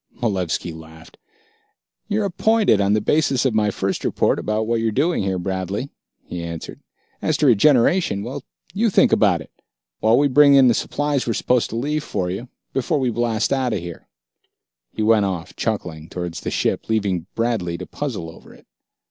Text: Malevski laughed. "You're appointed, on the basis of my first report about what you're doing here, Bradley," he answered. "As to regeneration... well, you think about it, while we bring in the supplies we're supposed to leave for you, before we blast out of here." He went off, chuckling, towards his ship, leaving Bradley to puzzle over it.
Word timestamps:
Malevski 0.19 0.73
laughed. 0.73 1.19
"You're 2.07 2.25
appointed, 2.25 2.81
on 2.81 2.93
the 2.93 2.99
basis 3.01 3.45
of 3.45 3.53
my 3.53 3.69
first 3.69 4.03
report 4.03 4.39
about 4.39 4.65
what 4.65 4.79
you're 4.81 4.91
doing 4.91 5.21
here, 5.21 5.37
Bradley," 5.37 5.91
he 6.23 6.41
answered. 6.41 6.79
"As 7.21 7.37
to 7.37 7.45
regeneration... 7.45 8.23
well, 8.23 8.43
you 8.73 8.89
think 8.89 9.11
about 9.11 9.41
it, 9.41 9.51
while 9.99 10.17
we 10.17 10.27
bring 10.27 10.55
in 10.55 10.69
the 10.69 10.73
supplies 10.73 11.27
we're 11.27 11.33
supposed 11.35 11.69
to 11.69 11.75
leave 11.75 12.03
for 12.03 12.31
you, 12.31 12.49
before 12.73 12.99
we 12.99 13.11
blast 13.11 13.53
out 13.53 13.73
of 13.73 13.79
here." 13.79 14.07
He 14.91 15.03
went 15.03 15.25
off, 15.25 15.55
chuckling, 15.55 16.09
towards 16.09 16.43
his 16.43 16.51
ship, 16.55 16.89
leaving 16.89 17.27
Bradley 17.35 17.77
to 17.77 17.85
puzzle 17.85 18.27
over 18.31 18.55
it. 18.55 18.65